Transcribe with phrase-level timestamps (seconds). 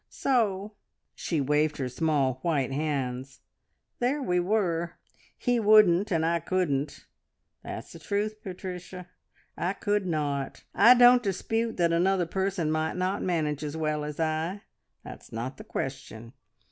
[0.09, 0.77] So"
[1.13, 3.41] she waved her small white hands
[3.99, 4.97] "there we were!
[5.37, 7.05] He wouldn't, and I couldn't!
[7.61, 9.09] That's the truth, Patricia.
[9.55, 10.63] I could not!
[10.73, 14.63] I don't dispute that another person might not manage as well as I,
[15.03, 16.33] that's not the question.